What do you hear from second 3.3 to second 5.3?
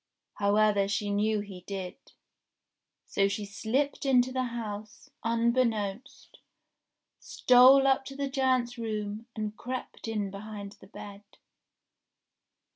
slipped in to the house,